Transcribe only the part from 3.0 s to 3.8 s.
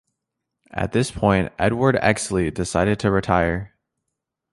to retire.